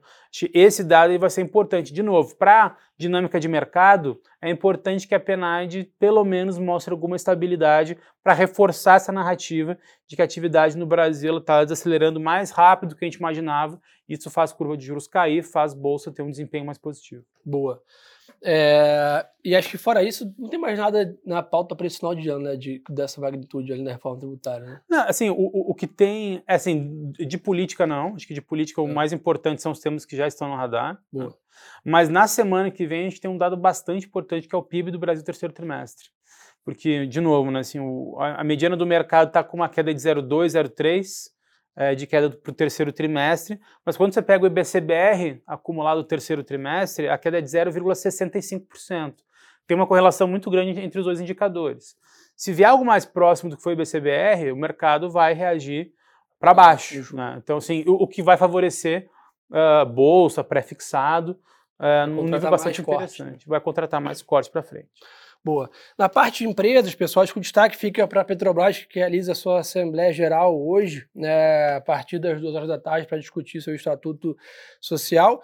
esse 0.52 0.84
dado 0.84 1.18
vai 1.18 1.30
ser 1.30 1.40
importante. 1.40 1.94
De 1.94 2.02
novo, 2.02 2.36
para 2.36 2.66
a 2.66 2.76
dinâmica 2.98 3.40
de 3.40 3.48
mercado, 3.48 4.20
é 4.40 4.50
importante 4.50 5.08
que 5.08 5.14
a 5.14 5.20
PNAD 5.20 5.84
pelo 5.98 6.24
menos 6.24 6.58
mostre 6.58 6.92
alguma 6.92 7.16
estabilidade 7.16 7.96
para 8.22 8.32
reforçar 8.32 8.96
essa 8.96 9.12
narrativa 9.12 9.78
de 10.06 10.16
que 10.16 10.22
a 10.22 10.24
atividade 10.24 10.76
no 10.76 10.86
Brasil 10.86 11.38
está 11.38 11.62
desacelerando 11.62 12.20
mais 12.20 12.50
rápido 12.50 12.90
do 12.90 12.96
que 12.96 13.04
a 13.04 13.08
gente 13.08 13.18
imaginava. 13.18 13.80
Isso 14.08 14.30
faz 14.30 14.52
curva 14.52 14.76
de 14.76 14.84
juros 14.84 15.08
cair, 15.08 15.42
faz 15.42 15.74
bolsa 15.74 16.12
ter 16.12 16.22
um 16.22 16.30
desempenho 16.30 16.64
mais 16.64 16.78
positivo. 16.78 17.24
Boa. 17.44 17.82
É, 18.42 19.26
e 19.44 19.54
acho 19.56 19.70
que 19.70 19.78
fora 19.78 20.02
isso, 20.02 20.32
não 20.38 20.48
tem 20.48 20.58
mais 20.58 20.78
nada 20.78 21.16
na 21.24 21.42
pauta 21.42 21.74
para 21.74 21.86
esse 21.86 21.98
final 21.98 22.14
de 22.14 22.28
ano, 22.28 22.44
né, 22.44 22.56
de, 22.56 22.82
dessa 22.90 23.20
magnitude 23.20 23.72
ali 23.72 23.82
na 23.82 23.92
reforma 23.92 24.18
tributária, 24.18 24.66
né? 24.66 24.80
Não, 24.88 25.08
assim, 25.08 25.30
o, 25.30 25.70
o 25.70 25.74
que 25.74 25.86
tem, 25.86 26.42
é, 26.46 26.54
assim, 26.54 27.12
de 27.12 27.38
política 27.38 27.86
não, 27.86 28.14
acho 28.14 28.26
que 28.26 28.34
de 28.34 28.42
política 28.42 28.80
é. 28.80 28.84
o 28.84 28.88
mais 28.88 29.12
importante 29.12 29.62
são 29.62 29.72
os 29.72 29.80
temas 29.80 30.04
que 30.04 30.16
já 30.16 30.26
estão 30.26 30.48
no 30.48 30.56
radar. 30.56 31.00
Né? 31.12 31.28
Mas 31.84 32.08
na 32.08 32.26
semana 32.26 32.70
que 32.70 32.86
vem 32.86 33.06
a 33.06 33.08
gente 33.08 33.20
tem 33.20 33.30
um 33.30 33.38
dado 33.38 33.56
bastante 33.56 34.06
importante 34.06 34.48
que 34.48 34.54
é 34.54 34.58
o 34.58 34.62
PIB 34.62 34.90
do 34.90 34.98
Brasil 34.98 35.24
terceiro 35.24 35.54
trimestre. 35.54 36.08
Porque, 36.64 37.06
de 37.06 37.20
novo, 37.20 37.50
né, 37.50 37.60
assim, 37.60 37.78
o, 37.78 38.16
a, 38.18 38.40
a 38.40 38.44
mediana 38.44 38.76
do 38.76 38.84
mercado 38.84 39.28
está 39.28 39.44
com 39.44 39.56
uma 39.56 39.68
queda 39.68 39.94
de 39.94 40.00
0,2, 40.00 40.46
0,3, 40.46 41.30
é, 41.76 41.94
de 41.94 42.06
queda 42.06 42.30
para 42.30 42.50
o 42.50 42.54
terceiro 42.54 42.92
trimestre, 42.92 43.60
mas 43.84 43.96
quando 43.96 44.14
você 44.14 44.22
pega 44.22 44.44
o 44.44 44.46
IBCBR 44.46 45.42
acumulado 45.46 45.98
no 45.98 46.04
terceiro 46.04 46.42
trimestre, 46.42 47.08
a 47.08 47.18
queda 47.18 47.38
é 47.38 47.40
de 47.40 47.48
0,65%. 47.48 49.14
Tem 49.66 49.76
uma 49.76 49.86
correlação 49.86 50.26
muito 50.26 50.50
grande 50.50 50.80
entre 50.80 50.98
os 50.98 51.04
dois 51.04 51.20
indicadores. 51.20 51.96
Se 52.34 52.52
vier 52.52 52.70
algo 52.70 52.84
mais 52.84 53.04
próximo 53.04 53.50
do 53.50 53.56
que 53.56 53.62
foi 53.62 53.74
o 53.74 53.76
IBCBR, 53.76 54.52
o 54.52 54.56
mercado 54.56 55.10
vai 55.10 55.34
reagir 55.34 55.92
para 56.38 56.54
baixo. 56.54 57.14
Né? 57.14 57.40
Então, 57.42 57.58
assim, 57.58 57.84
o, 57.86 58.04
o, 58.04 58.08
que 58.08 58.22
vai 58.22 58.36
favorecer 58.36 59.08
uh, 59.50 59.86
bolsa, 59.86 60.42
pré-fixado, 60.44 61.38
uh, 61.78 62.06
num 62.06 62.24
nível 62.24 62.50
bastante 62.50 62.80
interessante. 62.80 63.30
Corte. 63.30 63.48
Vai 63.48 63.60
contratar 63.60 64.00
mais 64.00 64.22
corte 64.22 64.50
para 64.50 64.62
frente. 64.62 64.88
Boa. 65.44 65.70
Na 65.96 66.08
parte 66.08 66.38
de 66.38 66.50
empresas, 66.50 66.92
pessoal, 66.92 67.22
acho 67.22 67.32
que 67.32 67.38
o 67.38 67.42
destaque 67.42 67.76
fica 67.76 68.04
para 68.08 68.22
a 68.22 68.24
Petrobras, 68.24 68.80
que 68.80 68.98
realiza 68.98 69.30
a 69.30 69.34
sua 69.34 69.60
Assembleia 69.60 70.12
Geral 70.12 70.60
hoje, 70.60 71.08
né, 71.14 71.76
a 71.76 71.80
partir 71.80 72.18
das 72.18 72.40
duas 72.40 72.52
horas 72.52 72.66
da 72.66 72.78
tarde, 72.78 73.06
para 73.06 73.16
discutir 73.16 73.60
seu 73.60 73.72
estatuto 73.72 74.36
social. 74.80 75.40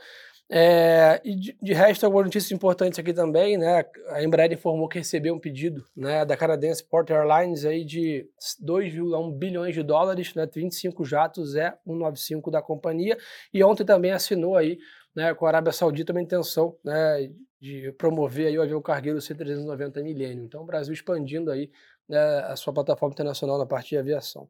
É, 0.55 1.19
e 1.25 1.35
de, 1.35 1.57
de, 1.63 1.73
resto, 1.73 2.05
algumas 2.05 2.27
notícias 2.27 2.53
importantes 2.53 2.99
aqui 2.99 3.15
também, 3.15 3.57
né? 3.57 3.87
A 4.11 4.23
Embraer 4.23 4.53
informou 4.53 4.87
que 4.87 4.99
recebeu 4.99 5.35
um 5.35 5.39
pedido 5.39 5.83
né, 5.97 6.27
da 6.27 6.37
canadense 6.37 6.85
Port 6.85 7.09
Airlines 7.09 7.65
aí 7.65 7.87
de 7.87 8.29
2,1 8.63 9.33
bilhões 9.39 9.75
de 9.75 9.83
dólares, 9.83 10.35
né, 10.35 10.47
25 10.47 11.07
jatos 11.07 11.57
é 11.57 11.75
195 11.87 12.51
da 12.51 12.61
companhia, 12.61 13.17
e 13.51 13.65
ontem 13.65 13.83
também 13.83 14.11
assinou 14.11 14.55
aí 14.55 14.79
né, 15.17 15.33
com 15.33 15.47
a 15.47 15.49
Arábia 15.49 15.73
Saudita 15.73 16.13
uma 16.13 16.21
intenção 16.21 16.77
né, 16.85 17.31
de 17.59 17.91
promover 17.93 18.49
aí 18.49 18.59
o 18.59 18.63
avião 18.63 18.83
cargueiro 18.83 19.23
C-390 19.23 20.03
Millennium. 20.03 20.45
Então, 20.45 20.65
o 20.65 20.67
Brasil 20.67 20.93
expandindo 20.93 21.51
aí 21.51 21.71
né, 22.07 22.19
a 22.41 22.57
sua 22.57 22.75
plataforma 22.75 23.15
internacional 23.15 23.57
na 23.57 23.65
parte 23.65 23.89
de 23.89 23.97
aviação. 23.97 24.47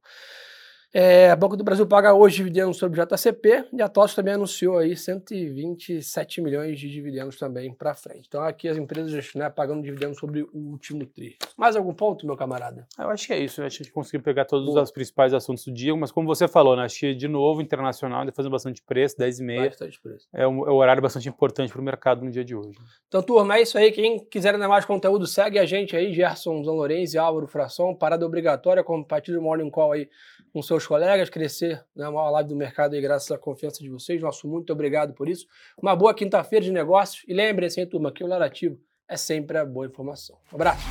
É, 0.95 1.35
Banco 1.35 1.57
do 1.57 1.65
Brasil 1.65 1.87
paga 1.87 2.13
hoje 2.13 2.37
dividendos 2.37 2.77
sobre 2.77 3.01
o 3.01 3.07
JCP 3.07 3.65
e 3.73 3.81
a 3.81 3.89
TOTS 3.89 4.15
também 4.15 4.35
anunciou 4.35 4.77
aí 4.77 4.95
127 4.95 6.43
milhões 6.43 6.79
de 6.79 6.91
dividendos 6.91 7.39
também 7.39 7.73
para 7.73 7.95
frente. 7.95 8.27
Então 8.29 8.43
aqui 8.43 8.69
as 8.69 8.77
empresas 8.77 9.33
né, 9.35 9.49
pagando 9.49 9.83
dividendos 9.83 10.19
sobre 10.19 10.43
o 10.43 10.51
último 10.53 11.07
TRI. 11.07 11.39
Mais 11.57 11.77
algum 11.77 11.95
ponto, 11.95 12.27
meu 12.27 12.37
camarada? 12.37 12.87
Eu 12.99 13.09
acho 13.09 13.27
que 13.27 13.33
é 13.33 13.39
isso. 13.39 13.63
Né? 13.63 13.69
Acho 13.69 13.79
que 13.79 13.83
a 13.83 13.87
gente 13.87 13.95
conseguiu 13.95 14.21
pegar 14.21 14.45
todos 14.45 14.67
Boa. 14.67 14.83
os 14.83 14.91
principais 14.91 15.33
assuntos 15.33 15.65
do 15.65 15.73
dia, 15.73 15.97
mas 15.97 16.13
como 16.13 16.27
você 16.27 16.47
falou, 16.47 16.77
né, 16.77 16.85
acho 16.85 17.01
que 17.01 17.15
de 17.15 17.27
novo 17.27 17.63
internacional 17.63 18.21
ainda 18.21 18.33
fazendo 18.33 18.53
bastante 18.53 18.83
preço, 18.83 19.17
10 19.17 19.41
e 19.41 19.43
meia. 19.43 19.69
Bastante 19.71 19.99
preço. 19.99 20.29
É 20.31 20.47
um, 20.47 20.69
é 20.69 20.71
um 20.71 20.77
horário 20.77 21.01
bastante 21.01 21.27
importante 21.27 21.73
para 21.73 21.81
o 21.81 21.85
mercado 21.85 22.23
no 22.23 22.31
dia 22.31 22.45
de 22.45 22.55
hoje. 22.55 22.79
Então, 23.09 23.23
turma, 23.23 23.57
é 23.57 23.63
isso 23.63 23.79
aí. 23.79 23.93
Quem 23.93 24.19
quiser 24.19 24.55
ainda 24.55 24.69
mais 24.69 24.85
conteúdo, 24.85 25.27
segue 25.27 25.59
a 25.59 25.65
gente 25.65 25.97
aí, 25.97 26.13
Gerson 26.13 26.63
Zan 26.63 26.73
Lourenço 26.73 27.17
e 27.17 27.19
Álvaro 27.19 27.47
Fração. 27.47 27.95
Parada 27.95 28.27
obrigatória, 28.27 28.85
compartilha 28.85 29.39
o 29.39 29.43
Morning 29.43 29.71
Call 29.71 29.93
aí 29.93 30.09
com 30.53 30.61
seus 30.61 30.82
colegas, 30.87 31.31
crescer 31.31 31.85
na 31.95 32.11
maior 32.11 32.31
live 32.31 32.49
do 32.49 32.57
mercado 32.57 32.95
aí, 32.95 33.01
graças 33.01 33.31
à 33.31 33.39
confiança 33.39 33.83
de 33.83 33.89
vocês. 33.89 34.21
Nosso 34.21 34.49
muito 34.49 34.73
obrigado 34.73 35.13
por 35.15 35.29
isso. 35.29 35.47
Uma 35.81 35.95
boa 35.95 36.15
quinta-feira 36.15 36.65
de 36.65 36.73
negócios. 36.73 37.25
E 37.27 37.35
lembrem-se, 37.35 37.85
turma, 37.87 38.13
que 38.13 38.25
o 38.25 38.29
narrativo 38.29 38.79
é 39.09 39.17
sempre 39.17 39.59
a 39.59 39.65
boa 39.65 39.87
informação. 39.87 40.37
Um 40.53 40.57
abraço. 40.57 40.83